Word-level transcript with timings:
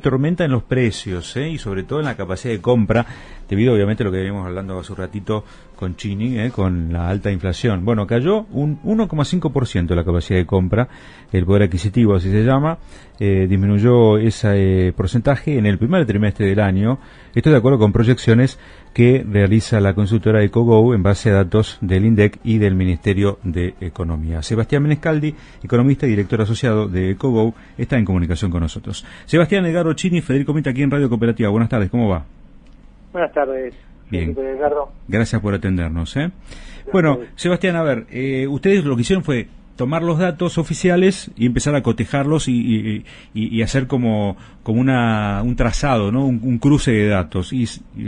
tormenta 0.00 0.44
en 0.44 0.50
los 0.50 0.64
precios 0.64 1.36
¿eh? 1.36 1.50
y 1.50 1.58
sobre 1.58 1.84
todo 1.84 2.00
en 2.00 2.06
la 2.06 2.16
capacidad 2.16 2.52
de 2.52 2.60
compra, 2.60 3.06
debido 3.48 3.74
obviamente 3.74 4.02
a 4.02 4.06
lo 4.06 4.12
que 4.12 4.18
veníamos 4.18 4.46
hablando 4.46 4.78
hace 4.78 4.92
un 4.92 4.98
ratito 4.98 5.44
con 5.76 5.96
Chini, 5.96 6.38
¿eh? 6.38 6.50
con 6.50 6.92
la 6.92 7.08
alta 7.08 7.30
inflación. 7.30 7.84
Bueno, 7.84 8.06
cayó 8.06 8.46
un 8.50 8.82
1,5% 8.82 9.94
la 9.94 10.04
capacidad 10.04 10.38
de 10.38 10.46
compra, 10.46 10.88
el 11.32 11.46
poder 11.46 11.62
adquisitivo 11.62 12.14
así 12.14 12.30
se 12.30 12.44
llama, 12.44 12.78
eh, 13.18 13.46
disminuyó 13.48 14.18
ese 14.18 14.92
porcentaje 14.96 15.56
en 15.56 15.66
el 15.66 15.78
primer 15.78 16.06
trimestre 16.06 16.46
del 16.46 16.60
año. 16.60 16.98
Estoy 17.34 17.52
de 17.52 17.58
acuerdo 17.58 17.78
con 17.78 17.92
proyecciones 17.92 18.58
que 18.92 19.24
realiza 19.28 19.80
la 19.80 19.94
consultora 19.94 20.42
EcoGo 20.42 20.94
en 20.94 21.02
base 21.02 21.30
a 21.30 21.34
datos 21.34 21.78
del 21.80 22.04
INDEC 22.04 22.38
y 22.42 22.58
del 22.58 22.74
Ministerio 22.74 23.38
de 23.44 23.74
Economía. 23.80 24.42
Sebastián 24.42 24.82
Menescaldi, 24.82 25.34
economista 25.62 26.06
y 26.06 26.10
director 26.10 26.40
asociado 26.40 26.88
de 26.88 27.10
EcoGo, 27.10 27.54
está 27.78 27.98
en 27.98 28.04
comunicación 28.04 28.50
con 28.50 28.60
nosotros. 28.60 29.04
Sebastián 29.26 29.64
Edgardo 29.66 29.92
Chini, 29.94 30.20
Federico 30.20 30.52
Mita 30.52 30.70
aquí 30.70 30.82
en 30.82 30.90
Radio 30.90 31.08
Cooperativa. 31.08 31.48
Buenas 31.50 31.68
tardes, 31.68 31.90
¿cómo 31.90 32.08
va? 32.08 32.24
Buenas 33.12 33.32
tardes. 33.32 33.74
Bien. 34.10 34.36
Gracias 35.06 35.40
por 35.40 35.54
atendernos. 35.54 36.16
¿eh? 36.16 36.30
Bueno, 36.92 37.20
Sebastián, 37.36 37.76
a 37.76 37.82
ver, 37.82 38.06
eh, 38.10 38.46
ustedes 38.48 38.84
lo 38.84 38.96
que 38.96 39.02
hicieron 39.02 39.22
fue 39.22 39.46
tomar 39.80 40.02
los 40.02 40.18
datos 40.18 40.58
oficiales 40.58 41.32
y 41.38 41.46
empezar 41.46 41.74
a 41.74 41.82
cotejarlos 41.82 42.48
y, 42.48 43.02
hacer 43.62 43.86
como, 43.86 44.36
como 44.62 44.78
una, 44.78 45.40
un 45.42 45.56
trazado, 45.56 46.12
¿no? 46.12 46.26
Un, 46.26 46.58
cruce 46.58 46.90
de 46.92 47.08
datos. 47.08 47.50
Y, 47.54 47.64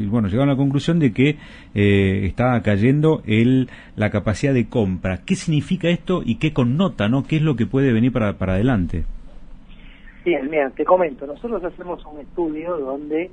bueno, 0.06 0.28
llegaron 0.28 0.50
a 0.50 0.52
la 0.52 0.58
conclusión 0.58 0.98
de 0.98 1.14
que 1.14 1.36
eh, 1.74 2.26
estaba 2.26 2.60
cayendo 2.60 3.22
el, 3.26 3.70
la 3.96 4.10
capacidad 4.10 4.52
de 4.52 4.68
compra. 4.68 5.22
¿Qué 5.24 5.34
significa 5.34 5.88
esto 5.88 6.20
y 6.22 6.34
qué 6.34 6.52
connota, 6.52 7.08
¿no? 7.08 7.26
¿Qué 7.26 7.36
es 7.36 7.42
lo 7.42 7.56
que 7.56 7.64
puede 7.64 7.90
venir 7.90 8.12
para, 8.12 8.34
para 8.34 8.52
adelante? 8.52 9.04
Bien, 10.26 10.50
mira, 10.50 10.68
te 10.76 10.84
comento. 10.84 11.26
Nosotros 11.26 11.64
hacemos 11.64 12.04
un 12.04 12.20
estudio 12.20 12.76
donde 12.76 13.30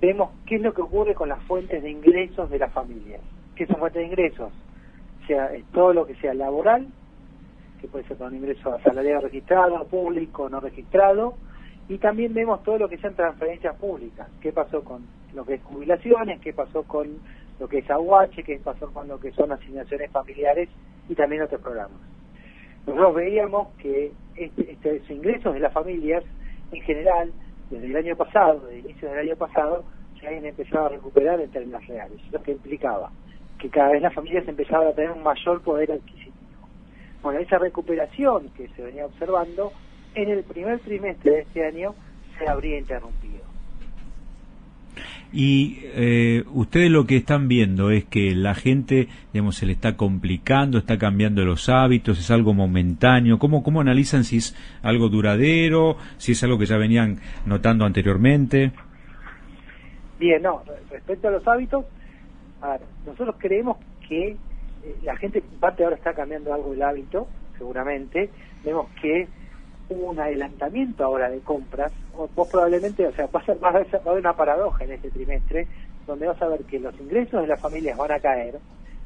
vemos 0.00 0.30
qué 0.44 0.56
es 0.56 0.62
lo 0.62 0.74
que 0.74 0.82
ocurre 0.82 1.14
con 1.14 1.28
las 1.28 1.40
fuentes 1.44 1.84
de 1.84 1.88
ingresos 1.88 2.50
de 2.50 2.58
la 2.58 2.68
familia. 2.70 3.20
¿Qué 3.54 3.64
son 3.66 3.76
fuentes 3.76 4.00
de 4.02 4.08
ingresos? 4.08 4.52
Sea, 5.28 5.52
todo 5.72 5.92
lo 5.92 6.04
que 6.04 6.16
sea 6.16 6.34
laboral, 6.34 6.88
que 7.80 7.88
puede 7.88 8.06
ser 8.06 8.16
con 8.16 8.34
ingreso 8.34 8.74
asalariado 8.74 9.22
registrado, 9.22 9.84
público, 9.86 10.48
no 10.48 10.60
registrado, 10.60 11.34
y 11.88 11.98
también 11.98 12.34
vemos 12.34 12.62
todo 12.62 12.78
lo 12.78 12.88
que 12.88 12.98
sean 12.98 13.14
transferencias 13.14 13.74
públicas, 13.76 14.28
qué 14.40 14.52
pasó 14.52 14.84
con 14.84 15.06
lo 15.34 15.44
que 15.44 15.54
es 15.54 15.62
jubilaciones, 15.62 16.40
qué 16.40 16.52
pasó 16.52 16.82
con 16.84 17.08
lo 17.58 17.68
que 17.68 17.78
es 17.78 17.90
aguache, 17.90 18.42
qué 18.42 18.60
pasó 18.62 18.92
con 18.92 19.08
lo 19.08 19.18
que 19.18 19.32
son 19.32 19.52
asignaciones 19.52 20.10
familiares 20.10 20.68
y 21.08 21.14
también 21.14 21.42
otros 21.42 21.60
programas. 21.60 21.98
Nosotros 22.86 23.14
veíamos 23.14 23.68
que 23.78 24.12
este, 24.36 24.72
estos 24.72 25.10
ingresos 25.10 25.52
de 25.54 25.60
las 25.60 25.72
familias, 25.72 26.24
en 26.72 26.82
general, 26.82 27.32
desde 27.70 27.86
el 27.86 27.96
año 27.96 28.16
pasado, 28.16 28.60
desde 28.60 28.78
el 28.78 28.84
inicio 28.86 29.08
del 29.10 29.18
año 29.18 29.36
pasado, 29.36 29.84
se 30.18 30.26
habían 30.26 30.46
empezado 30.46 30.86
a 30.86 30.88
recuperar 30.90 31.40
en 31.40 31.50
términos 31.50 31.86
reales, 31.86 32.20
lo 32.30 32.42
que 32.42 32.52
implicaba 32.52 33.10
que 33.60 33.68
cada 33.68 33.90
vez 33.90 34.02
las 34.02 34.14
familias 34.14 34.48
empezaban 34.48 34.88
a 34.88 34.92
tener 34.92 35.10
un 35.10 35.22
mayor 35.22 35.60
poder 35.62 35.92
adquisitivo. 35.92 36.19
Bueno, 37.22 37.40
esa 37.40 37.58
recuperación 37.58 38.48
que 38.56 38.68
se 38.68 38.82
venía 38.82 39.06
observando 39.06 39.72
en 40.14 40.30
el 40.30 40.42
primer 40.42 40.80
trimestre 40.80 41.30
de 41.32 41.40
este 41.40 41.66
año 41.66 41.94
se 42.38 42.48
habría 42.48 42.78
interrumpido. 42.78 43.50
Y 45.32 45.78
eh, 45.84 46.42
ustedes 46.52 46.90
lo 46.90 47.06
que 47.06 47.16
están 47.16 47.46
viendo 47.46 47.90
es 47.90 48.04
que 48.04 48.34
la 48.34 48.54
gente, 48.54 49.08
digamos, 49.32 49.56
se 49.56 49.66
le 49.66 49.72
está 49.72 49.96
complicando, 49.96 50.78
está 50.78 50.98
cambiando 50.98 51.44
los 51.44 51.68
hábitos, 51.68 52.18
es 52.18 52.30
algo 52.32 52.52
momentáneo. 52.52 53.38
¿Cómo, 53.38 53.62
cómo 53.62 53.80
analizan 53.80 54.24
si 54.24 54.38
es 54.38 54.56
algo 54.82 55.08
duradero, 55.08 55.96
si 56.16 56.32
es 56.32 56.42
algo 56.42 56.58
que 56.58 56.66
ya 56.66 56.78
venían 56.78 57.20
notando 57.46 57.84
anteriormente? 57.84 58.72
Bien, 60.18 60.42
no, 60.42 60.62
respecto 60.90 61.28
a 61.28 61.30
los 61.30 61.46
hábitos, 61.46 61.84
nosotros 63.06 63.36
creemos 63.38 63.78
que 64.08 64.36
la 65.02 65.16
gente 65.16 65.38
en 65.38 65.58
parte 65.58 65.84
ahora 65.84 65.96
está 65.96 66.14
cambiando 66.14 66.52
algo 66.52 66.72
el 66.72 66.82
hábito, 66.82 67.28
seguramente. 67.58 68.30
Vemos 68.64 68.88
que 69.00 69.28
hubo 69.88 70.10
un 70.10 70.20
adelantamiento 70.20 71.04
ahora 71.04 71.28
de 71.28 71.40
compras. 71.40 71.92
Vos 72.34 72.48
probablemente, 72.48 73.06
o 73.06 73.12
sea, 73.12 73.26
va 73.26 73.40
a, 73.40 73.44
ser, 73.44 73.58
va 73.58 73.68
a 73.68 74.10
haber 74.10 74.20
una 74.20 74.36
paradoja 74.36 74.84
en 74.84 74.92
este 74.92 75.10
trimestre, 75.10 75.66
donde 76.06 76.26
vas 76.26 76.40
a 76.40 76.48
ver 76.48 76.64
que 76.64 76.78
los 76.78 76.98
ingresos 77.00 77.42
de 77.42 77.48
las 77.48 77.60
familias 77.60 77.96
van 77.96 78.12
a 78.12 78.20
caer, 78.20 78.58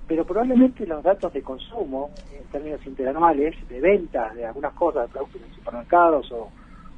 pero 0.06 0.24
probablemente 0.24 0.86
los 0.86 1.02
datos 1.02 1.32
de 1.32 1.42
consumo, 1.42 2.10
en 2.32 2.44
términos 2.48 2.84
interanuales, 2.86 3.56
de 3.68 3.80
ventas 3.80 4.34
de 4.34 4.44
algunas 4.44 4.74
cosas, 4.74 5.04
de 5.04 5.12
productos 5.12 5.42
en 5.42 5.54
supermercados 5.54 6.30
o, 6.32 6.50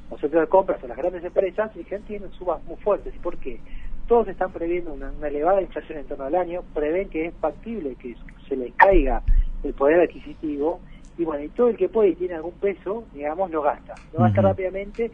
o 0.09 0.17
centros 0.17 0.41
de 0.41 0.47
compras 0.47 0.83
o 0.83 0.87
las 0.87 0.97
grandes 0.97 1.23
empresas, 1.23 1.71
tienen 2.05 2.31
subas 2.31 2.63
muy 2.65 2.75
fuertes. 2.77 3.15
¿Y 3.15 3.19
por 3.19 3.37
qué? 3.37 3.59
Todos 4.07 4.27
están 4.27 4.51
previendo 4.51 4.93
una, 4.93 5.11
una 5.11 5.27
elevada 5.27 5.61
inflación 5.61 5.99
en 5.99 6.05
torno 6.05 6.25
al 6.25 6.35
año, 6.35 6.63
prevén 6.73 7.09
que 7.09 7.25
es 7.25 7.33
factible 7.35 7.95
que 7.95 8.15
se 8.47 8.55
le 8.55 8.71
caiga 8.71 9.21
el 9.63 9.73
poder 9.73 10.01
adquisitivo 10.01 10.79
y 11.17 11.23
bueno, 11.23 11.43
y 11.43 11.49
todo 11.49 11.69
el 11.69 11.77
que 11.77 11.89
puede 11.89 12.09
y 12.09 12.15
tiene 12.15 12.35
algún 12.35 12.53
peso, 12.53 13.05
digamos, 13.13 13.49
lo 13.51 13.61
gasta. 13.61 13.95
Lo 14.13 14.19
gasta 14.19 14.41
rápidamente 14.41 15.11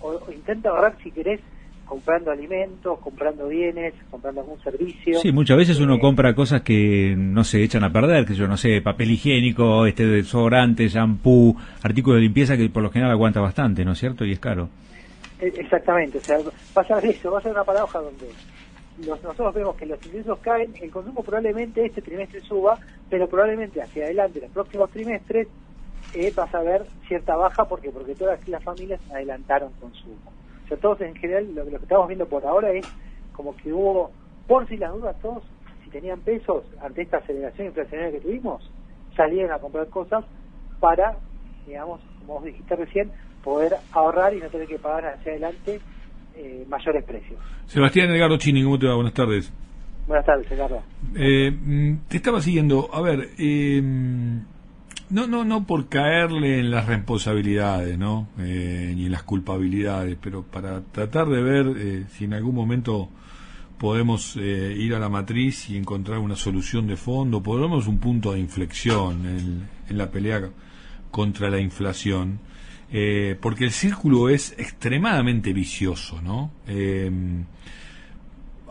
o, 0.00 0.18
intenta 0.32 0.70
ahorrar 0.70 0.96
si 1.02 1.10
querés 1.10 1.40
comprando 1.84 2.30
alimentos, 2.30 2.98
comprando 3.00 3.48
bienes, 3.48 3.92
comprando 4.10 4.40
algún 4.40 4.58
servicio. 4.62 5.20
Sí, 5.20 5.32
muchas 5.32 5.58
veces 5.58 5.78
uno 5.80 5.96
eh, 5.96 6.00
compra 6.00 6.34
cosas 6.34 6.62
que 6.62 7.14
no 7.16 7.44
se 7.44 7.62
echan 7.62 7.84
a 7.84 7.92
perder, 7.92 8.24
que 8.24 8.34
yo 8.34 8.48
no 8.48 8.56
sé, 8.56 8.80
papel 8.80 9.10
higiénico, 9.10 9.84
este 9.84 10.06
desodorante, 10.06 10.88
shampoo, 10.88 11.56
artículos 11.82 12.16
de 12.16 12.22
limpieza 12.22 12.56
que 12.56 12.70
por 12.70 12.82
lo 12.82 12.90
general 12.90 13.12
aguanta 13.12 13.40
bastante, 13.40 13.84
¿no 13.84 13.92
es 13.92 13.98
cierto? 13.98 14.24
Y 14.24 14.32
es 14.32 14.40
caro. 14.40 14.70
E, 15.44 15.48
exactamente, 15.60 16.16
o 16.16 16.20
sea, 16.22 16.38
pasa 16.72 16.98
eso, 17.00 17.30
va 17.30 17.38
a 17.38 17.42
ser 17.42 17.52
una 17.52 17.64
paradoja 17.64 18.00
donde 18.00 18.30
nosotros 19.06 19.52
vemos 19.52 19.76
que 19.76 19.84
los 19.84 20.04
ingresos 20.06 20.38
caen, 20.38 20.72
el 20.80 20.90
consumo 20.90 21.22
probablemente 21.22 21.84
este 21.84 22.00
trimestre 22.00 22.40
suba, 22.40 22.78
pero 23.10 23.28
probablemente 23.28 23.82
hacia 23.82 24.04
adelante, 24.04 24.40
los 24.40 24.50
próximos 24.52 24.90
trimestres, 24.90 25.48
eh, 26.14 26.32
vas 26.34 26.54
a 26.54 26.62
ver 26.62 26.86
cierta 27.08 27.36
baja, 27.36 27.66
porque 27.66 27.90
porque 27.90 28.14
todas 28.14 28.48
las 28.48 28.64
familias 28.64 29.00
adelantaron 29.10 29.72
consumo. 29.80 30.32
O 30.64 30.68
sea, 30.68 30.78
todos 30.78 31.02
en 31.02 31.14
general, 31.14 31.54
lo, 31.54 31.66
que 31.66 31.76
estamos 31.76 32.08
viendo 32.08 32.26
por 32.26 32.46
ahora 32.46 32.70
es 32.72 32.86
como 33.32 33.54
que 33.54 33.70
hubo, 33.70 34.12
por 34.46 34.66
si 34.66 34.78
las 34.78 34.94
dudas, 34.94 35.14
todos, 35.20 35.42
si 35.84 35.90
tenían 35.90 36.20
pesos 36.20 36.64
ante 36.80 37.02
esta 37.02 37.18
aceleración 37.18 37.66
inflacionaria 37.66 38.12
que 38.12 38.20
tuvimos, 38.20 38.70
salieron 39.14 39.52
a 39.52 39.58
comprar 39.58 39.88
cosas 39.88 40.24
para, 40.80 41.18
digamos, 41.66 42.00
como 42.20 42.34
vos 42.34 42.44
dijiste 42.44 42.76
recién, 42.76 43.12
poder 43.44 43.74
ahorrar 43.92 44.34
y 44.34 44.40
no 44.40 44.48
tener 44.48 44.66
que 44.66 44.78
pagar 44.78 45.14
hacia 45.14 45.32
adelante 45.32 45.80
eh, 46.36 46.64
mayores 46.68 47.04
precios. 47.04 47.38
Sebastián 47.66 48.10
Edgardo 48.10 48.38
Chini, 48.38 48.64
¿cómo 48.64 48.78
te 48.78 48.86
va? 48.86 48.94
Buenas 48.94 49.12
tardes. 49.12 49.52
Buenas 50.06 50.26
tardes, 50.26 50.50
Edgardo. 50.50 50.82
Eh, 51.14 51.50
mm, 51.50 52.08
te 52.08 52.16
estaba 52.16 52.40
siguiendo, 52.40 52.90
a 52.92 53.00
ver, 53.02 53.30
eh, 53.38 53.80
no, 53.82 55.26
no, 55.26 55.44
no 55.44 55.66
por 55.66 55.88
caerle 55.88 56.58
en 56.58 56.70
las 56.70 56.86
responsabilidades, 56.86 57.96
¿no? 57.98 58.28
ni 58.36 59.06
en 59.06 59.12
las 59.12 59.22
culpabilidades, 59.22 60.16
pero 60.20 60.42
para 60.42 60.80
tratar 60.80 61.28
de 61.28 61.42
ver 61.42 62.06
si 62.08 62.24
en 62.24 62.34
algún 62.34 62.54
momento 62.54 63.08
podemos 63.78 64.36
ir 64.36 64.94
a 64.94 64.98
la 64.98 65.08
matriz 65.08 65.70
y 65.70 65.76
encontrar 65.76 66.18
una 66.18 66.36
solución 66.36 66.86
de 66.86 66.96
fondo, 66.96 67.42
podemos 67.42 67.86
un 67.86 67.98
punto 67.98 68.32
de 68.32 68.40
inflexión 68.40 69.26
en, 69.26 69.68
en 69.88 69.98
la 69.98 70.10
pelea 70.10 70.48
contra 71.10 71.48
la 71.48 71.60
inflación. 71.60 72.40
Eh, 72.96 73.36
porque 73.40 73.64
el 73.64 73.72
círculo 73.72 74.28
es 74.28 74.54
extremadamente 74.56 75.52
vicioso, 75.52 76.22
¿no? 76.22 76.52
Eh, 76.68 77.10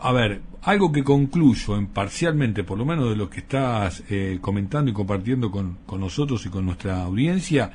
a 0.00 0.12
ver, 0.12 0.40
algo 0.62 0.90
que 0.90 1.04
concluyo 1.04 1.76
en 1.76 1.88
parcialmente, 1.88 2.64
por 2.64 2.78
lo 2.78 2.86
menos 2.86 3.10
de 3.10 3.16
lo 3.16 3.28
que 3.28 3.40
estás 3.40 4.02
eh, 4.08 4.38
comentando 4.40 4.90
y 4.90 4.94
compartiendo 4.94 5.50
con, 5.50 5.76
nosotros 6.00 6.46
y 6.46 6.48
con 6.48 6.64
nuestra 6.64 7.02
audiencia, 7.02 7.72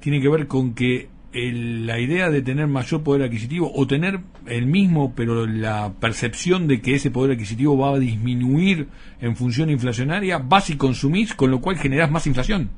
tiene 0.00 0.20
que 0.20 0.28
ver 0.28 0.48
con 0.48 0.74
que 0.74 1.08
la 1.32 2.00
idea 2.00 2.30
de 2.30 2.42
tener 2.42 2.66
mayor 2.66 3.04
poder 3.04 3.22
adquisitivo 3.22 3.70
o 3.72 3.86
tener 3.86 4.18
el 4.46 4.66
mismo, 4.66 5.14
pero 5.14 5.46
la 5.46 5.92
percepción 6.00 6.66
de 6.66 6.80
que 6.80 6.96
ese 6.96 7.12
poder 7.12 7.30
adquisitivo 7.30 7.78
va 7.78 7.94
a 7.94 7.98
disminuir 8.00 8.88
en 9.20 9.36
función 9.36 9.70
inflacionaria, 9.70 10.38
vas 10.38 10.68
y 10.68 10.76
consumís, 10.76 11.32
con 11.32 11.52
lo 11.52 11.60
cual 11.60 11.76
generás 11.78 12.10
más 12.10 12.26
inflación 12.26 12.70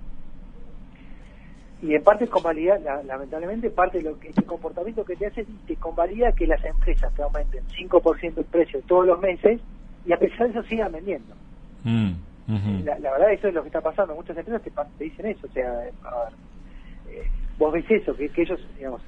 y 1.84 1.94
en 1.94 2.02
parte 2.02 2.26
convalida, 2.28 2.78
lamentablemente, 3.04 3.68
parte 3.68 3.98
de 3.98 4.04
lo 4.04 4.18
que 4.18 4.28
este 4.30 4.42
comportamiento 4.42 5.04
que 5.04 5.16
te 5.16 5.26
hace 5.26 5.46
te 5.66 5.76
convalida 5.76 6.32
que 6.32 6.46
las 6.46 6.64
empresas 6.64 7.12
te 7.14 7.22
aumenten 7.22 7.62
5% 7.78 8.38
el 8.38 8.44
precio 8.44 8.80
todos 8.86 9.06
los 9.06 9.20
meses 9.20 9.60
y 10.06 10.12
a 10.12 10.16
pesar 10.16 10.46
de 10.46 10.58
eso 10.58 10.62
sigan 10.62 10.92
vendiendo. 10.92 11.34
Mm, 11.82 12.12
la, 12.84 13.12
verdad 13.12 13.32
eso 13.32 13.48
es 13.48 13.54
lo 13.54 13.60
que 13.60 13.68
está 13.68 13.82
pasando. 13.82 14.14
Muchas 14.14 14.34
empresas 14.34 14.62
te, 14.62 15.04
dicen 15.04 15.26
eso. 15.26 15.46
O 15.46 15.52
sea, 15.52 15.70
a 15.72 15.76
ver, 15.76 15.92
eh, 17.10 17.28
vos 17.58 17.70
ves 17.70 17.84
eso, 17.90 18.16
que, 18.16 18.30
ellos, 18.34 18.66
digamos, 18.78 19.02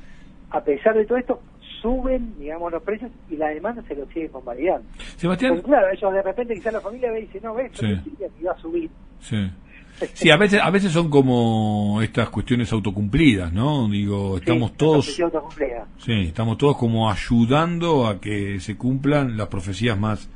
a 0.51 0.61
pesar 0.61 0.95
de 0.97 1.07
todo 1.07 1.17
esto, 1.17 1.41
suben, 1.81 2.39
digamos, 2.39 2.71
los 2.73 2.83
precios 2.83 3.11
y 3.31 3.37
la 3.37 3.49
demanda 3.49 3.83
se 3.89 3.95
lo 3.95 4.05
sigue 4.09 4.29
convalidando. 4.29 4.87
Sebastián. 5.17 5.63
claro, 5.63 5.89
ellos 5.91 6.13
de 6.13 6.23
repente 6.23 6.55
quizás 6.55 6.75
la 6.75 6.81
familia 6.83 7.11
ve 7.11 7.21
y 7.21 7.23
dice, 7.23 7.41
no, 7.41 7.55
ves, 7.55 7.73
sí. 7.73 7.87
que 8.19 8.31
iba 8.39 8.53
a 8.53 8.59
subir. 8.59 8.91
Sí. 9.21 9.51
Sí, 10.13 10.31
a 10.31 10.37
veces, 10.37 10.61
a 10.63 10.71
veces 10.71 10.93
son 10.93 11.09
como 11.09 12.01
estas 12.03 12.29
cuestiones 12.29 12.71
autocumplidas, 12.73 13.53
¿no? 13.53 13.89
Digo, 13.89 14.39
estamos 14.39 14.71
Sí, 14.71 14.77
todos, 14.77 15.07
sí, 16.05 16.13
estamos 16.13 16.59
todos 16.59 16.77
como 16.77 17.11
ayudando 17.11 18.07
a 18.07 18.21
que 18.21 18.61
se 18.61 18.77
cumplan 18.77 19.37
las 19.37 19.49
profecías 19.49 19.99
más, 19.99 20.29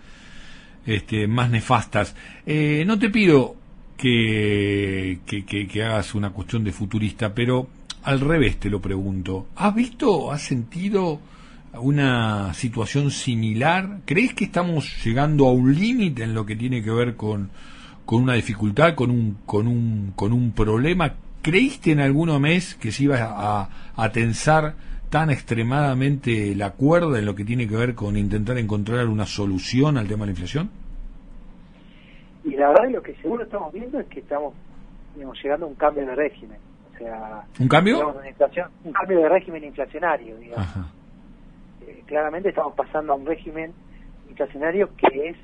este, 0.87 1.27
más 1.27 1.51
nefastas. 1.51 2.15
Eh, 2.47 2.85
no 2.87 2.99
te 2.99 3.11
pido 3.11 3.57
que, 3.97 5.19
que, 5.27 5.45
que, 5.45 5.67
que 5.67 5.85
hagas 5.85 6.15
una 6.15 6.31
cuestión 6.31 6.65
de 6.65 6.73
futurista, 6.73 7.35
pero 7.35 7.69
al 8.03 8.21
revés 8.21 8.59
te 8.59 8.71
lo 8.71 8.81
pregunto. 8.81 9.49
¿Has 9.57 9.75
visto, 9.75 10.33
has 10.33 10.43
sentido 10.43 11.21
una 11.75 12.55
situación 12.55 13.11
similar? 13.11 14.01
¿Crees 14.07 14.33
que 14.33 14.45
estamos 14.45 15.05
llegando 15.05 15.47
a 15.47 15.53
un 15.53 15.75
límite 15.75 16.23
en 16.23 16.33
lo 16.33 16.47
que 16.47 16.57
tiene 16.57 16.83
que 16.83 16.91
ver 16.91 17.15
con, 17.17 17.51
con 18.11 18.25
una 18.25 18.35
dificultad, 18.35 18.97
con 18.97 19.09
un, 19.13 19.39
con 19.47 19.69
un, 19.69 20.13
con 20.17 20.33
un 20.33 20.51
problema? 20.51 21.15
¿Creíste 21.43 21.93
en 21.93 22.01
alguno 22.01 22.41
mes 22.41 22.75
que 22.75 22.91
se 22.91 23.05
iba 23.05 23.19
a, 23.21 23.69
a 23.95 24.11
tensar 24.11 24.75
tan 25.11 25.31
extremadamente 25.31 26.57
la 26.57 26.73
cuerda 26.73 27.21
en 27.21 27.25
lo 27.25 27.37
que 27.37 27.45
tiene 27.45 27.69
que 27.69 27.77
ver 27.77 27.95
con 27.95 28.17
intentar 28.17 28.59
encontrar 28.59 29.07
una 29.07 29.27
solución 29.27 29.97
al 29.97 30.09
tema 30.09 30.23
de 30.23 30.27
la 30.27 30.31
inflación? 30.33 30.71
Y 32.43 32.57
la 32.57 32.71
verdad 32.71 32.91
lo 32.91 33.01
que 33.01 33.15
seguro 33.23 33.45
estamos 33.45 33.73
viendo 33.73 34.01
es 34.01 34.07
que 34.09 34.19
estamos 34.19 34.55
digamos, 35.15 35.41
llegando 35.41 35.67
a 35.67 35.69
un 35.69 35.77
cambio 35.77 36.05
de 36.05 36.17
régimen. 36.17 36.59
O 36.93 36.99
sea, 36.99 37.45
¿Un 37.61 37.69
cambio? 37.69 37.95
digamos, 37.95 38.17
una 38.17 38.29
inflación, 38.29 38.71
un 38.83 38.93
cambio 38.93 39.21
de 39.21 39.29
régimen 39.29 39.63
inflacionario. 39.63 40.37
Digamos. 40.37 40.67
Eh, 41.87 42.03
claramente 42.07 42.49
estamos 42.49 42.75
pasando 42.75 43.13
a 43.13 43.17
un 43.17 43.25
régimen 43.25 43.73
inflacionario 44.29 44.91
que 44.97 45.29
es, 45.29 45.37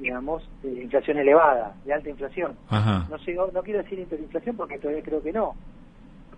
digamos, 0.00 0.48
de 0.62 0.82
inflación 0.82 1.18
elevada, 1.18 1.74
de 1.84 1.92
alta 1.92 2.10
inflación. 2.10 2.56
Ajá. 2.68 3.06
No, 3.10 3.16
llegó, 3.18 3.50
no 3.52 3.62
quiero 3.62 3.82
decir 3.82 3.98
hiperinflación 3.98 4.56
porque 4.56 4.78
todavía 4.78 5.02
creo 5.02 5.22
que 5.22 5.32
no. 5.32 5.54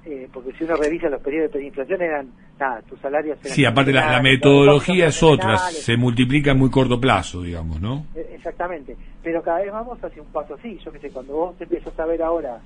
Eh, 0.05 0.29
porque 0.33 0.53
si 0.55 0.65
uno 0.65 0.75
revisa 0.75 1.09
los 1.09 1.23
periodos 1.23 1.53
de 1.53 1.59
hiperinflación 1.59 2.03
eran, 2.03 2.29
nada, 2.59 2.83
tus 2.83 2.99
salarios 3.01 3.39
eran 3.41 3.55
Sí, 3.55 3.65
aparte 3.65 3.93
la, 3.93 4.21
metodología 4.21 5.07
es 5.07 5.23
otra, 5.23 5.57
se 5.59 5.97
multiplica 5.97 6.51
en 6.51 6.59
muy 6.59 6.71
corto 6.71 7.01
plazo, 7.01 7.43
digamos, 7.43 7.81
¿no? 7.81 8.07
Eh, 8.17 8.33
Exactamente, 8.35 8.97
pero 9.23 9.41
cada 9.41 9.61
vez 9.61 9.71
vamos 9.71 10.03
hacia 10.03 10.21
un 10.21 10.27
paso 10.33 10.55
así. 10.55 10.77
Yo 10.85 10.91
que 10.91 10.99
sé, 10.99 11.11
cuando 11.11 11.33
vos 11.35 11.55
empiezas 11.61 11.97
a 11.97 12.07
ver 12.07 12.21
ahora 12.23 12.59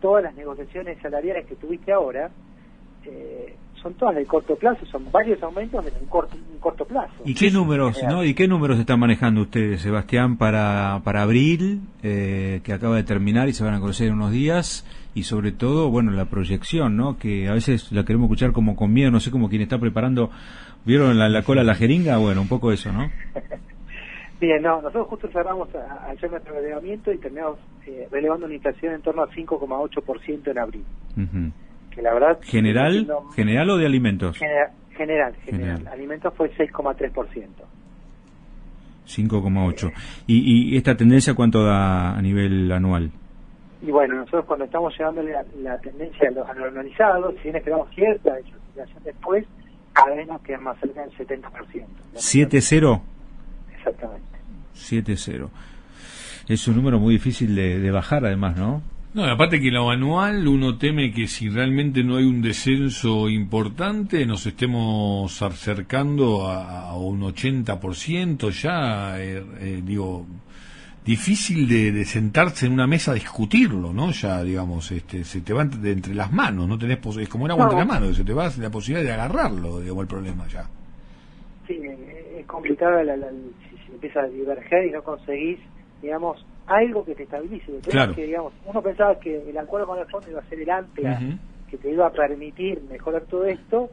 todas 0.00 0.24
las 0.24 0.34
negociaciones 0.34 0.96
salariales 1.02 1.44
que 1.46 1.56
tuviste 1.56 1.92
ahora, 1.92 2.30
eh, 3.06 3.54
son 3.82 3.94
todas 3.94 4.14
de 4.14 4.26
corto 4.26 4.56
plazo, 4.56 4.84
son 4.86 5.10
varios 5.10 5.42
aumentos 5.42 5.84
en 5.86 5.92
un 6.02 6.06
corto, 6.08 6.36
un 6.52 6.58
corto 6.58 6.84
plazo. 6.84 7.14
¿Y 7.24 7.34
qué 7.34 7.50
números, 7.50 7.98
no? 8.06 8.22
¿Y 8.24 8.34
qué 8.34 8.46
números 8.46 8.78
están 8.78 9.00
manejando 9.00 9.40
ustedes, 9.42 9.80
Sebastián, 9.80 10.36
para, 10.36 11.00
para 11.02 11.22
abril, 11.22 11.80
eh, 12.02 12.60
que 12.62 12.72
acaba 12.74 12.96
de 12.96 13.04
terminar 13.04 13.48
y 13.48 13.54
se 13.54 13.64
van 13.64 13.72
a 13.74 13.80
conocer 13.80 14.08
en 14.08 14.14
unos 14.14 14.32
días? 14.32 14.84
Y 15.14 15.22
sobre 15.24 15.50
todo, 15.52 15.88
bueno, 15.90 16.10
la 16.12 16.26
proyección, 16.26 16.96
¿no? 16.96 17.18
Que 17.18 17.48
a 17.48 17.52
veces 17.54 17.90
la 17.90 18.04
queremos 18.04 18.26
escuchar 18.26 18.52
como 18.52 18.76
con 18.76 18.92
miedo, 18.92 19.10
no 19.10 19.18
sé 19.18 19.30
cómo 19.30 19.48
quien 19.48 19.62
está 19.62 19.78
preparando, 19.78 20.30
¿vieron 20.84 21.18
la, 21.18 21.28
la 21.30 21.42
cola 21.42 21.64
la 21.64 21.74
jeringa? 21.74 22.18
Bueno, 22.18 22.42
un 22.42 22.48
poco 22.48 22.70
eso, 22.72 22.92
¿no? 22.92 23.10
Bien, 24.40 24.62
no, 24.62 24.76
nosotros 24.80 25.06
justo 25.08 25.28
cerramos 25.32 25.68
a- 25.74 26.06
ayer 26.10 26.30
nuestro 26.30 26.54
relevamiento 26.54 27.12
y 27.12 27.18
terminamos 27.18 27.58
eh, 27.86 28.08
relevando 28.10 28.46
una 28.46 28.54
inflación 28.54 28.94
en 28.94 29.02
torno 29.02 29.22
al 29.22 29.30
5,8% 29.30 30.50
en 30.50 30.58
abril. 30.58 30.84
Ujú. 31.16 31.50
Que 31.90 32.02
la 32.02 32.12
verdad. 32.14 32.38
¿General, 32.42 32.92
siendo- 32.92 33.28
general 33.30 33.70
o 33.70 33.76
de 33.76 33.86
alimentos? 33.86 34.36
General, 34.38 34.70
general, 34.96 35.34
general. 35.44 35.76
General. 35.78 35.92
Alimentos 35.94 36.34
fue 36.36 36.50
6,3%. 36.56 37.48
5,8. 39.06 39.92
¿Y, 40.26 40.72
¿Y 40.74 40.76
esta 40.76 40.96
tendencia 40.96 41.34
cuánto 41.34 41.64
da 41.64 42.16
a 42.16 42.22
nivel 42.22 42.70
anual? 42.70 43.10
Y 43.82 43.90
bueno, 43.90 44.14
nosotros 44.16 44.44
cuando 44.44 44.66
estamos 44.66 44.96
llevando 44.96 45.22
la, 45.22 45.44
la 45.62 45.78
tendencia 45.78 46.28
a 46.28 46.32
los 46.32 46.48
anormalizados, 46.48 47.34
si 47.36 47.44
bien 47.44 47.56
esperamos 47.56 47.88
cierta 47.94 48.34
desaceleración 48.34 49.02
después, 49.04 49.46
cada 49.92 50.14
vez 50.14 50.28
nos 50.28 50.40
queda 50.42 50.58
más 50.58 50.78
cerca 50.80 51.00
del 51.00 51.10
70%. 51.12 51.42
7-0. 52.14 53.00
Exactamente. 53.76 54.26
7-0. 54.76 55.48
Es 56.48 56.68
un 56.68 56.76
número 56.76 56.98
muy 57.00 57.14
difícil 57.14 57.54
de, 57.56 57.78
de 57.80 57.90
bajar, 57.90 58.24
además, 58.24 58.56
¿no? 58.56 58.82
No, 59.12 59.24
aparte 59.24 59.60
que 59.60 59.72
lo 59.72 59.90
anual 59.90 60.46
uno 60.46 60.78
teme 60.78 61.10
que 61.12 61.26
si 61.26 61.48
realmente 61.48 62.04
no 62.04 62.16
hay 62.16 62.24
un 62.24 62.40
descenso 62.40 63.28
importante 63.28 64.24
nos 64.24 64.46
estemos 64.46 65.42
acercando 65.42 66.46
a, 66.46 66.90
a 66.90 66.96
un 66.96 67.20
80% 67.22 68.50
ya, 68.50 69.20
eh, 69.20 69.42
eh, 69.58 69.82
digo, 69.84 70.26
difícil 71.04 71.68
de, 71.68 71.90
de 71.90 72.04
sentarse 72.04 72.66
en 72.66 72.72
una 72.72 72.86
mesa 72.86 73.10
a 73.10 73.14
discutirlo, 73.14 73.92
¿no? 73.92 74.12
Ya, 74.12 74.44
digamos, 74.44 74.92
este, 74.92 75.24
se 75.24 75.40
te 75.40 75.52
va 75.52 75.62
entre, 75.62 75.90
entre 75.90 76.14
las 76.14 76.30
manos, 76.32 76.68
no 76.68 76.78
tenés, 76.78 76.98
es 77.18 77.28
como 77.28 77.46
un 77.46 77.50
agua 77.50 77.64
No. 77.64 77.70
entre 77.72 77.84
las 77.84 77.88
manos, 78.00 78.16
se 78.16 78.22
te 78.22 78.32
va 78.32 78.48
la 78.58 78.70
posibilidad 78.70 79.04
de 79.04 79.12
agarrarlo, 79.12 79.80
digamos, 79.80 80.02
el 80.02 80.08
problema 80.08 80.46
ya. 80.46 80.68
Sí, 81.66 81.80
es 82.38 82.46
complicado 82.46 83.02
la- 83.02 83.16
la- 83.16 83.30
si 83.30 83.76
se 83.86 83.92
empieza 83.92 84.20
a 84.20 84.28
diverger 84.28 84.86
y 84.86 84.92
no 84.92 85.02
conseguís, 85.02 85.58
digamos, 86.00 86.46
algo 86.70 87.04
que 87.04 87.14
te 87.14 87.24
estabilice. 87.24 87.72
Claro. 87.90 88.14
que, 88.14 88.24
digamos, 88.26 88.52
uno 88.64 88.80
pensaba 88.80 89.18
que 89.18 89.50
el 89.50 89.58
acuerdo 89.58 89.86
con 89.88 89.98
el 89.98 90.06
fondo 90.06 90.30
iba 90.30 90.40
a 90.40 90.44
ser 90.48 90.60
el 90.60 90.70
ancla 90.70 91.18
Ujú. 91.20 91.38
que 91.70 91.76
te 91.76 91.90
iba 91.92 92.06
a 92.06 92.10
permitir 92.12 92.80
mejorar 92.90 93.22
todo 93.22 93.44
esto, 93.44 93.90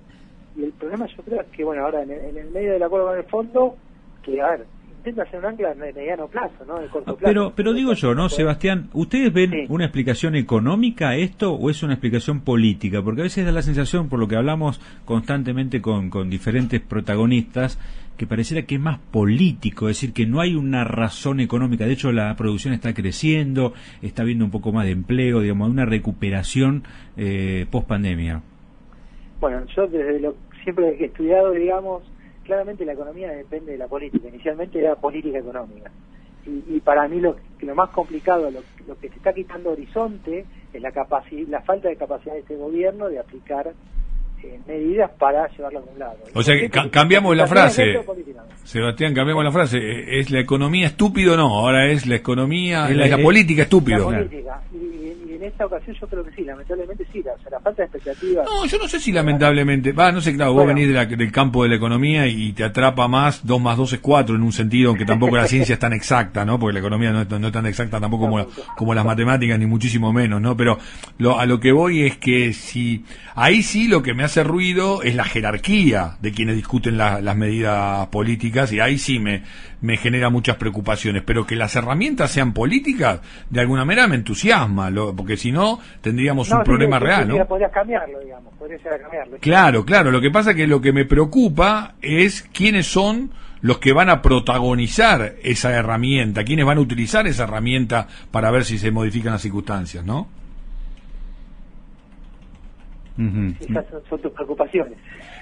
y 0.56 0.64
el 0.64 0.72
problema 0.72 1.08
yo 1.08 1.24
creo 1.24 1.42
es 1.42 1.48
que, 1.48 1.64
bueno, 1.64 1.84
ahora 1.84 2.04
en 2.04 2.12
el, 2.12 2.20
en 2.20 2.38
el 2.38 2.50
medio 2.52 2.74
del 2.74 2.84
acuerdo 2.84 3.08
con 3.08 3.18
el 3.18 3.24
fondo, 3.26 3.76
que, 4.24 4.42
a 4.42 4.52
ver, 4.52 4.66
intenta 4.98 5.24
hacer 5.24 5.40
un 5.40 5.46
ancla 5.46 5.74
de 5.74 5.92
mediano 5.94 6.28
plazo, 6.28 6.66
¿no? 6.68 6.80
De 6.80 6.88
corto 6.88 7.16
plazo. 7.16 7.20
Ah, 7.22 7.30
Pero, 7.30 7.54
pero 7.56 7.74
digo 7.74 7.94
yo, 7.94 8.14
¿no, 8.16 8.30
Sebastián? 8.30 8.90
¿Ustedes 8.94 9.32
ven 9.34 9.52
Sí. 9.52 9.66
una 9.70 9.86
explicación 9.86 10.36
económica 10.36 11.10
a 11.10 11.16
esto 11.16 11.54
o 11.54 11.70
es 11.70 11.82
una 11.84 11.94
explicación 11.94 12.42
política? 12.42 13.02
Porque 13.04 13.22
a 13.22 13.24
veces 13.24 13.46
da 13.46 13.52
la 13.52 13.62
sensación, 13.62 14.10
por 14.10 14.20
lo 14.20 14.28
que 14.28 14.36
hablamos 14.36 14.80
constantemente 15.06 15.82
con, 15.82 16.10
con 16.10 16.30
diferentes 16.30 16.82
protagonistas, 16.82 17.80
que 18.18 18.28
pareciera 18.28 18.66
que 18.66 18.76
es 18.76 18.82
más 18.82 19.00
político, 19.00 19.90
es 19.90 19.98
decir, 19.98 20.14
que 20.14 20.26
no 20.26 20.42
hay 20.42 20.56
una 20.56 20.84
razón 20.84 21.40
económica. 21.40 21.86
De 21.86 21.94
hecho, 21.94 22.12
la 22.12 22.36
producción 22.36 22.74
está 22.74 22.94
creciendo, 22.94 23.74
está 24.02 24.24
habiendo 24.24 24.46
un 24.46 24.52
poco 24.52 24.72
más 24.72 24.86
de 24.86 24.92
empleo, 24.92 25.42
digamos, 25.42 25.70
una 25.70 25.86
recuperación 25.86 26.84
eh, 27.16 27.66
post 27.72 27.88
pandemia. 27.88 28.42
Bueno, 29.40 29.66
yo 29.76 29.88
desde 29.88 30.20
lo 30.20 30.36
siempre 30.64 30.98
he 31.00 31.06
estudiado, 31.06 31.52
digamos, 31.52 32.04
claramente 32.44 32.84
la 32.84 32.94
economía 32.94 33.32
depende 33.32 33.72
de 33.72 33.78
la 33.78 33.88
política. 33.88 34.28
Inicialmente 34.28 34.80
era 34.80 34.96
política 34.96 35.38
económica. 35.38 35.92
Y, 36.46 36.80
para 36.80 37.08
mí 37.10 37.20
lo, 37.20 37.36
lo 37.60 37.76
más 37.76 37.90
complicado, 37.90 38.50
lo, 38.50 38.62
lo 38.88 38.98
que 39.00 39.10
se 39.10 39.16
está 39.16 39.34
quitando 39.34 39.72
horizonte 39.72 40.46
es 40.74 40.82
la, 40.82 40.92
la 41.50 41.62
falta 41.62 41.90
de 41.90 41.96
capacidad 41.98 42.34
de 42.34 42.40
este 42.40 42.56
gobierno 42.56 43.10
de 43.10 43.20
aplicar 43.20 43.74
eh, 44.44 44.60
medidas 44.68 45.10
para 45.18 45.48
llevarlo 45.50 45.80
a 45.80 45.82
algún 45.82 46.00
lado. 46.00 46.18
O 46.34 46.44
sea 46.44 46.56
que 46.58 46.70
cambiamos 46.90 47.36
la 47.36 47.48
frase. 47.48 48.00
política. 48.06 48.44
Sebastián, 48.64 49.14
cambiamos 49.14 49.44
la 49.44 49.52
frase. 49.52 50.20
¿Es 50.20 50.30
la 50.30 50.40
economía 50.42 50.88
estúpido 50.88 51.34
o 51.34 51.38
no? 51.38 51.48
Ahora 51.60 51.86
es 51.92 52.06
la 52.06 52.16
economía, 52.16 52.90
Es 52.90 52.96
la, 52.96 53.08
la- 53.08 53.18
la 53.18 53.24
política 53.24 53.60
La 53.60 53.64
estúpido. 53.64 54.06
política. 54.06 54.62
Y- 54.74 54.78
y 54.78 55.27
en 55.38 55.44
esta 55.46 55.66
ocasión 55.66 55.96
yo 56.00 56.08
creo 56.08 56.24
que 56.24 56.32
sí, 56.34 56.44
lamentablemente 56.44 57.06
sí. 57.12 57.24
La, 57.24 57.34
o 57.34 57.40
sea, 57.40 57.52
la 57.52 57.60
falta 57.62 57.82
de 57.84 57.86
expectativas. 57.88 58.46
No, 58.46 58.66
yo 58.66 58.78
no 58.78 58.88
sé 58.88 59.00
si 59.00 59.12
lamentablemente, 59.12 59.92
va, 59.94 60.12
no 60.12 60.22
sé, 60.22 60.36
claro, 60.36 60.52
vos 60.54 60.64
Bueno. 60.66 60.76
venís 60.76 60.88
de 60.90 60.94
la- 60.94 61.06
del 61.06 61.32
campo 61.32 61.64
de 61.64 61.70
la 61.70 61.76
economía 61.76 62.28
y 62.28 62.54
te 62.54 62.64
atrapa 62.64 63.08
más, 63.08 63.46
2 63.46 63.62
más 63.62 63.78
2 63.78 63.94
es 63.94 64.00
4 64.00 64.36
en 64.36 64.44
un 64.44 64.52
sentido, 64.52 64.90
aunque 64.90 65.06
tampoco 65.06 65.38
la 65.38 65.48
ciencia 65.48 65.74
es 65.74 65.80
tan 65.80 65.94
exacta, 65.94 66.44
¿no? 66.46 66.60
Porque 66.60 66.74
la 66.74 66.80
economía 66.80 67.12
no 67.12 67.22
es, 67.22 67.30
no 67.30 67.48
es 67.48 67.54
tan 67.54 67.66
exacta 67.66 68.00
tampoco 68.00 68.26
como, 68.30 68.46
como 68.76 68.94
las 68.94 69.06
matemáticas, 69.06 69.58
ni 69.58 69.66
muchísimo 69.66 70.12
menos, 70.12 70.42
¿no? 70.42 70.58
Pero 70.58 70.78
lo, 71.18 71.40
a 71.40 71.46
lo 71.46 71.60
que 71.60 71.72
voy 71.72 72.02
es 72.04 72.18
que 72.18 72.54
si, 72.54 73.06
ahí 73.36 73.64
sí 73.64 73.88
lo 73.88 74.02
que 74.04 74.14
me 74.14 74.24
hace 74.24 74.44
ruido 74.44 75.02
es 75.04 75.16
la 75.16 75.24
jerarquía 75.24 76.18
de 76.22 76.32
quienes 76.32 76.56
discuten 76.56 76.98
la- 76.98 77.22
las 77.22 77.36
medidas 77.36 78.08
políticas 78.08 78.72
y 78.74 78.80
ahí 78.80 78.98
sí 78.98 79.20
me, 79.20 79.44
me 79.82 79.98
genera 79.98 80.30
muchas 80.30 80.56
preocupaciones, 80.58 81.24
pero 81.24 81.46
que 81.46 81.56
las 81.56 81.76
herramientas 81.76 82.32
sean 82.32 82.54
políticas, 82.54 83.22
de 83.50 83.60
alguna 83.62 83.86
manera 83.86 84.08
me 84.08 84.16
entusiasma, 84.16 84.90
lo- 84.90 85.16
porque 85.16 85.38
si 85.38 85.52
no 85.52 85.80
tendríamos 86.02 86.50
un 86.52 86.58
sí, 86.60 86.64
problema 86.66 86.98
sí, 87.00 87.06
real, 87.06 87.28
sí, 87.32 87.38
¿no? 87.38 87.46
Podrías 87.46 87.72
cambiarlo, 87.72 88.20
digamos. 88.20 88.54
Podría 88.56 88.78
a 88.78 88.98
cambiarlo. 89.00 89.38
Claro, 89.40 89.86
claro. 89.86 90.12
Lo 90.12 90.20
que 90.22 90.32
pasa 90.32 90.54
que 90.54 90.66
lo 90.68 90.82
que 90.82 90.94
me 90.94 91.06
preocupa 91.06 91.94
es 92.02 92.42
quiénes 92.54 92.88
son 92.88 93.32
los 93.62 93.78
que 93.80 93.94
van 93.94 94.10
a 94.10 94.22
protagonizar 94.22 95.36
esa 95.44 95.72
herramienta, 95.74 96.44
quiénes 96.44 96.66
van 96.66 96.78
a 96.78 96.82
utilizar 96.82 97.28
esa 97.28 97.44
herramienta 97.44 98.08
para 98.32 98.52
ver 98.52 98.66
si 98.66 98.78
se 98.78 98.92
modifican 98.92 99.34
las 99.34 99.42
circunstancias, 99.42 100.04
¿no? 100.06 100.28
Esas 103.18 103.86
son, 103.90 104.02
son 104.10 104.22
tus 104.22 104.32
preocupaciones. 104.32 104.94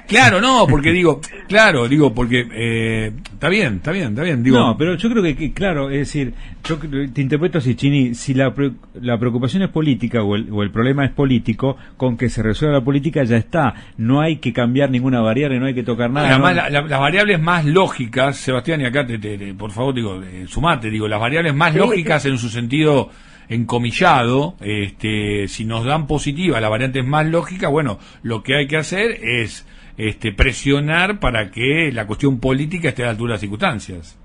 Claro, 0.08 0.39
no, 0.39 0.67
porque 0.70 0.91
digo, 0.91 1.20
claro, 1.48 1.88
digo, 1.88 2.13
porque 2.13 2.48
eh, 2.53 3.12
está 3.34 3.50
bien, 3.50 3.75
está 3.77 3.91
bien, 3.91 4.10
está 4.10 4.22
bien, 4.22 4.44
digo. 4.44 4.58
no, 4.60 4.77
pero 4.77 4.96
yo 4.96 5.10
creo 5.10 5.24
que, 5.24 5.36
que, 5.36 5.51
claro, 5.51 5.89
es 5.89 5.98
decir, 6.00 6.34
yo 6.63 6.77
te 6.77 7.22
interpreto 7.22 7.58
así, 7.58 7.74
Chini, 7.75 8.13
si 8.13 8.34
la, 8.36 8.53
pre- 8.53 8.72
la 9.01 9.17
preocupación 9.17 9.63
es 9.63 9.70
política 9.70 10.22
o 10.24 10.36
el, 10.36 10.48
o 10.51 10.62
el 10.63 10.70
problema 10.72 11.05
es 11.05 11.12
político, 11.12 11.75
con 11.98 12.17
que 12.17 12.29
se 12.29 12.44
resuelva 12.44 12.77
la 12.79 12.84
política 12.86 13.24
ya 13.24 13.38
está. 13.38 13.74
No 13.98 14.22
hay 14.22 14.38
que 14.38 14.53
cambiar 14.53 14.89
ninguna 14.91 15.22
variable, 15.22 15.60
no 15.60 15.65
hay 15.65 15.74
que 15.74 15.84
tocar 15.84 16.12
nada. 16.12 16.29
Además, 16.29 16.55
¿no? 16.55 16.62
la- 16.62 16.70
la- 16.70 16.88
las 16.88 17.00
variables 17.00 17.41
más 17.41 17.65
lógicas, 17.65 18.38
Sebastián, 18.38 18.82
y 18.82 18.86
acá 18.86 19.05
te, 19.08 19.17
te- 19.17 19.38
te- 19.38 19.53
por 19.55 19.72
favor, 19.72 19.94
digo, 19.96 20.22
eh, 20.22 20.46
sumate, 20.48 20.89
digo, 20.91 21.08
las 21.08 21.20
variables 21.20 21.55
más 21.55 21.74
Sí, 21.74 21.79
lógicas 21.79 22.25
en 22.27 22.38
su 22.38 22.48
sentido 22.50 23.10
encomillado, 23.50 24.56
este, 24.62 25.48
si 25.48 25.66
nos 25.66 25.86
dan 25.86 26.08
positiva 26.08 26.60
la 26.60 26.70
variante 26.70 27.04
más 27.04 27.25
lógica, 27.25 27.68
bueno, 27.68 28.00
lo 28.24 28.44
que 28.44 28.56
hay 28.56 28.68
que 28.68 28.78
hacer 28.78 29.20
es 29.24 29.66
este, 29.98 30.32
presionar 30.32 31.20
para 31.20 31.52
que 31.52 31.92
la 31.94 32.06
cuestión 32.08 32.40
política 32.40 32.90
esté 32.90 33.04
a 33.04 33.06
la 33.06 33.12
altura 33.12 33.32
de 33.32 33.34
las 33.34 33.42
circunstancias. 33.42 34.18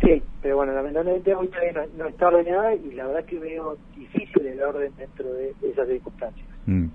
Sí, 0.00 0.22
pero 0.40 0.56
bueno, 0.56 0.72
lamentablemente 0.72 1.34
hoy 1.34 1.48
todavía 1.48 1.86
no, 1.98 2.06
está 2.06 2.28
ordenada 2.28 2.74
y 2.74 2.92
la 2.92 3.06
verdad 3.06 3.24
que 3.24 3.38
veo 3.38 3.76
difícil 3.96 4.46
el 4.46 4.62
orden 4.62 4.92
dentro 4.96 5.32
de, 5.32 5.52
esas 5.62 5.88
circunstancias. 5.88 6.46
Mm. 6.66 6.86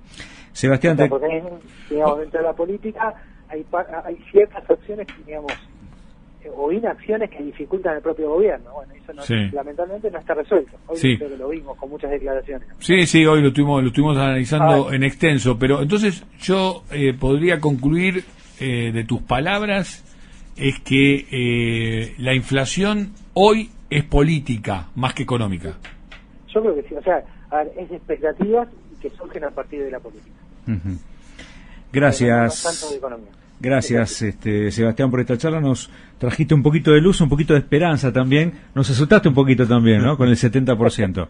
Sebastián, 0.51 0.97
porque, 1.09 1.43
digamos, 1.89 2.19
dentro 2.19 2.39
de 2.39 2.45
la 2.45 2.53
política 2.53 3.13
hay, 3.49 3.65
hay 4.05 4.15
ciertas 4.31 4.67
acciones 4.69 5.05
que, 5.05 5.23
digamos, 5.25 5.51
o 6.55 6.71
inacciones 6.71 7.29
que 7.29 7.43
dificultan 7.43 7.95
el 7.95 8.01
propio 8.01 8.29
gobierno. 8.29 8.71
Bueno, 8.73 8.93
eso 8.93 9.33
lamentablemente 9.53 10.11
no 10.11 10.19
está 10.19 10.33
resuelto. 10.33 10.77
Hoy 10.87 10.97
sí. 10.97 11.17
lo 11.17 11.49
vimos 11.49 11.77
con 11.77 11.89
muchas 11.89 12.11
declaraciones. 12.11 12.67
Sí, 12.79 13.05
sí, 13.05 13.25
hoy 13.25 13.41
lo 13.41 13.49
estuvimos, 13.49 13.81
lo 13.81 13.87
estuvimos 13.89 14.17
analizando 14.17 14.91
en 14.91 15.03
extenso, 15.03 15.57
pero 15.57 15.81
entonces 15.81 16.25
yo 16.39 16.83
eh, 16.91 17.13
podría 17.13 17.59
concluir 17.59 18.23
eh, 18.59 18.91
de 18.91 19.03
tus 19.03 19.21
palabras 19.21 20.03
es 20.57 20.79
que 20.79 22.15
la 22.17 22.33
inflación 22.33 23.11
hoy 23.33 23.69
es 23.89 24.05
política 24.05 24.87
más 24.95 25.13
que 25.13 25.23
económica. 25.23 25.77
Yo 26.53 26.61
creo 26.61 26.75
que 26.75 26.83
sí, 26.83 26.95
o 26.95 27.03
sea, 27.03 27.23
es 27.77 27.89
de 27.89 27.95
expectativas 27.97 28.69
que 29.01 29.09
surgen 29.09 29.43
a 29.43 29.51
partir 29.51 29.83
de 29.83 29.91
la 29.91 29.99
política. 29.99 30.35
Gracias. 31.91 32.63
Gracias, 33.59 34.21
este, 34.21 34.71
Sebastián, 34.71 35.09
por 35.09 35.21
esta 35.21 35.37
charla. 35.37 35.61
Nos 35.61 35.89
trajiste 36.17 36.53
un 36.53 36.61
poquito 36.61 36.91
de 36.91 37.01
luz, 37.01 37.21
un 37.21 37.29
poquito 37.29 37.53
de 37.53 37.59
esperanza 37.59 38.11
también. 38.11 38.53
Nos 38.73 38.89
asustaste 38.89 39.29
un 39.29 39.35
poquito 39.35 39.65
también, 39.65 40.01
¿no? 40.01 40.17
Con 40.17 40.27
el 40.27 40.35
70%. 40.35 41.27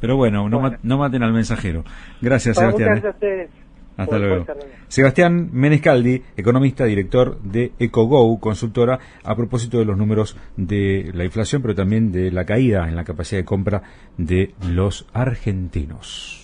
Pero 0.00 0.16
bueno, 0.16 0.48
no, 0.48 0.76
no 0.82 0.98
maten 0.98 1.22
al 1.22 1.32
mensajero. 1.32 1.84
Gracias, 2.20 2.56
Sebastián. 2.56 3.02
¿eh? 3.20 3.48
Hasta 3.96 4.18
luego. 4.18 4.46
Sebastián 4.88 5.48
Menescaldi, 5.52 6.22
economista, 6.36 6.84
director 6.84 7.40
de 7.40 7.72
EcoGo, 7.78 8.38
consultora, 8.40 8.98
a 9.24 9.34
propósito 9.34 9.78
de 9.78 9.86
los 9.86 9.96
números 9.96 10.36
de 10.56 11.10
la 11.14 11.24
inflación, 11.24 11.62
pero 11.62 11.74
también 11.74 12.12
de 12.12 12.30
la 12.30 12.44
caída 12.44 12.88
en 12.88 12.96
la 12.96 13.04
capacidad 13.04 13.40
de 13.40 13.44
compra 13.44 13.82
de 14.18 14.54
los 14.68 15.06
argentinos. 15.12 16.42